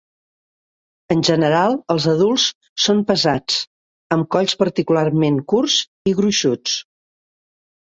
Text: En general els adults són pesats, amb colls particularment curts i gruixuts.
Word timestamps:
En 1.15 1.19
general 1.27 1.75
els 1.95 2.07
adults 2.13 2.45
són 2.87 3.03
pesats, 3.11 3.59
amb 4.17 4.27
colls 4.37 4.57
particularment 4.65 5.39
curts 5.55 5.79
i 6.13 6.17
gruixuts. 6.23 6.83